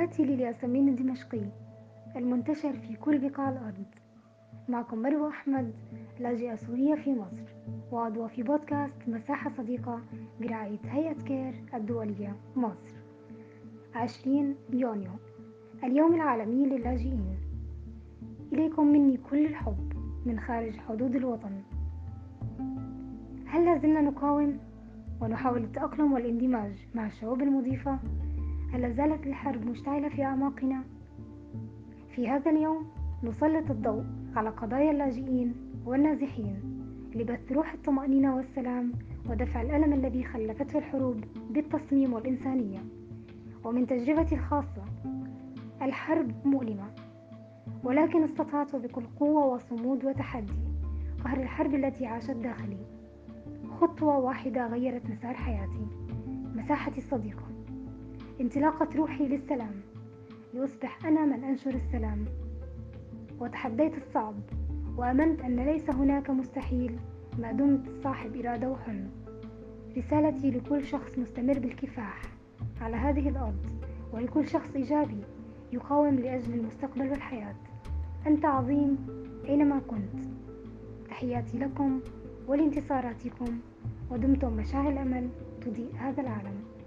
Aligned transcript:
تحياتي 0.00 0.24
للياسمين 0.24 0.88
الدمشقي 0.88 1.40
المنتشر 2.16 2.72
في 2.72 2.96
كل 2.96 3.28
بقاع 3.28 3.48
الأرض. 3.48 3.84
معكم 4.68 5.02
مروة 5.02 5.28
أحمد 5.28 5.72
لاجئة 6.20 6.54
سورية 6.54 6.94
في 6.94 7.12
مصر 7.14 7.54
وعضوة 7.92 8.28
في 8.28 8.42
بودكاست 8.42 9.08
مساحة 9.08 9.50
صديقة 9.50 10.00
برعاية 10.40 10.78
هيئة 10.84 11.12
كير 11.12 11.54
الدولية 11.74 12.36
مصر. 12.56 12.96
عشرين 13.94 14.54
يونيو 14.72 15.10
اليوم 15.84 16.14
العالمي 16.14 16.66
للاجئين. 16.66 17.36
إليكم 18.52 18.86
مني 18.86 19.16
كل 19.30 19.46
الحب 19.46 19.92
من 20.26 20.40
خارج 20.40 20.76
حدود 20.76 21.16
الوطن. 21.16 21.62
هل 23.46 23.64
لازلنا 23.64 24.00
نقاوم 24.00 24.58
ونحاول 25.20 25.64
التأقلم 25.64 26.12
والإندماج 26.12 26.86
مع 26.94 27.06
الشعوب 27.06 27.42
المضيفة؟ 27.42 27.98
هل 28.72 28.94
زالت 28.94 29.26
الحرب 29.26 29.66
مشتعلة 29.66 30.08
في 30.08 30.24
أعماقنا؟ 30.24 30.84
في 32.14 32.28
هذا 32.28 32.50
اليوم 32.50 32.86
نسلط 33.22 33.70
الضوء 33.70 34.04
على 34.36 34.48
قضايا 34.50 34.90
اللاجئين 34.90 35.54
والنازحين 35.86 36.60
لبث 37.14 37.52
روح 37.52 37.72
الطمأنينة 37.72 38.36
والسلام 38.36 38.92
ودفع 39.30 39.62
الألم 39.62 39.92
الذي 39.92 40.24
خلفته 40.24 40.78
الحروب 40.78 41.24
بالتصميم 41.50 42.12
والإنسانية. 42.12 42.78
ومن 43.64 43.86
تجربتي 43.86 44.34
الخاصة 44.34 44.84
الحرب 45.82 46.32
مؤلمة 46.44 46.90
ولكن 47.84 48.22
استطعت 48.22 48.76
بكل 48.76 49.02
قوة 49.20 49.46
وصمود 49.46 50.04
وتحدي 50.04 50.52
قهر 51.24 51.40
الحرب 51.40 51.74
التي 51.74 52.06
عاشت 52.06 52.30
داخلي. 52.30 52.86
خطوة 53.80 54.18
واحدة 54.18 54.66
غيرت 54.66 55.10
مسار 55.10 55.34
حياتي 55.34 55.86
مساحتي 56.54 56.98
الصديقة. 56.98 57.42
انطلاقة 58.40 58.96
روحي 58.96 59.28
للسلام. 59.28 59.80
لأصبح 60.54 61.06
أنا 61.06 61.26
من 61.26 61.44
أنشر 61.44 61.74
السلام. 61.74 62.24
وتحديت 63.40 63.96
الصعب. 63.96 64.34
وآمنت 64.96 65.40
أن 65.40 65.56
ليس 65.56 65.90
هناك 65.90 66.30
مستحيل 66.30 66.98
ما 67.38 67.52
دمت 67.52 67.90
صاحب 68.04 68.36
إرادة 68.36 68.70
وحلم 68.70 69.10
رسالتي 69.96 70.50
لكل 70.50 70.84
شخص 70.84 71.18
مستمر 71.18 71.58
بالكفاح. 71.58 72.22
على 72.80 72.96
هذه 72.96 73.28
الأرض. 73.28 73.66
ولكل 74.12 74.48
شخص 74.48 74.76
إيجابي 74.76 75.20
يقاوم 75.72 76.14
لأجل 76.14 76.54
المستقبل 76.54 77.10
والحياة. 77.10 77.56
أنت 78.26 78.44
عظيم 78.44 79.06
أينما 79.48 79.78
كنت. 79.78 80.24
تحياتي 81.08 81.58
لكم 81.58 82.00
ولانتصاراتكم. 82.48 83.58
ودمتم 84.10 84.52
مشاعل 84.52 84.92
الأمل 84.92 85.28
تضيء 85.60 85.94
هذا 85.96 86.20
العالم. 86.20 86.79